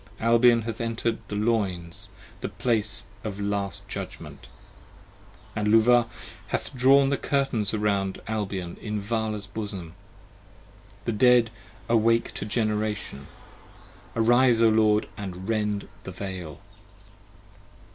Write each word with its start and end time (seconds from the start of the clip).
Albion 0.19 0.63
hath 0.63 0.81
enter 0.81 1.11
'd 1.11 1.19
the 1.27 1.35
Loins, 1.35 2.09
the 2.39 2.49
place 2.49 3.05
of 3.23 3.37
the 3.37 3.43
Last 3.43 3.87
Judgment: 3.87 4.47
And 5.55 5.67
Luvah 5.67 6.07
hath 6.47 6.73
drawn 6.75 7.11
the 7.11 7.17
Curtains 7.19 7.71
around 7.75 8.19
Albion 8.27 8.77
in 8.81 8.99
Vala's 8.99 9.45
bosom. 9.45 9.93
40 11.05 11.05
The 11.05 11.11
Dead 11.11 11.49
awake 11.87 12.33
to 12.33 12.45
Generation! 12.45 13.27
Arise 14.15 14.59
O 14.59 14.69
Lord, 14.69 15.07
& 15.17 15.17
rend 15.47 15.87
the 16.03 16.11
Veil! 16.11 16.59